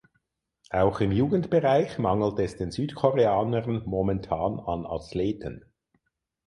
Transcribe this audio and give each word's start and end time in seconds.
Auch 0.71 0.99
im 0.99 1.11
Jugendbereich 1.11 1.99
mangelt 1.99 2.39
es 2.39 2.57
den 2.57 2.71
Südkoreanern 2.71 3.83
momentan 3.85 4.59
an 4.59 4.87
Athleten. 4.87 5.63